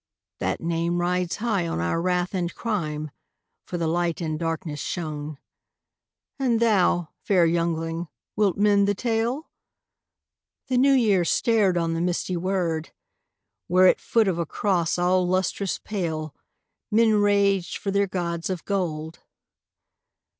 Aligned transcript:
"That 0.39 0.61
name 0.61 0.99
rides 0.99 1.35
high 1.35 1.67
on 1.67 1.79
our 1.79 2.01
wrath 2.01 2.33
and 2.33 2.55
crime, 2.55 3.11
For 3.67 3.77
the 3.77 3.85
Light 3.85 4.19
in 4.19 4.35
darkness 4.35 4.79
shone." 4.79 5.37
And 6.39 6.59
thou, 6.59 7.09
fair 7.19 7.45
youngling, 7.45 8.07
wilt 8.35 8.57
mend 8.57 8.87
the 8.87 8.95
tale?" 8.95 9.51
The 10.69 10.79
New 10.79 10.93
Year 10.93 11.23
stared 11.23 11.77
on 11.77 11.93
the 11.93 12.01
misty 12.01 12.35
wold, 12.35 12.89
Where 13.67 13.85
at 13.85 14.01
foot 14.01 14.27
of 14.27 14.39
a 14.39 14.45
cross 14.47 14.97
all 14.97 15.27
lustrous 15.27 15.77
pale 15.77 16.33
Men 16.89 17.13
raged 17.17 17.77
for 17.77 17.91
their 17.91 18.07
gods 18.07 18.49
of 18.49 18.65
gold. 18.65 19.19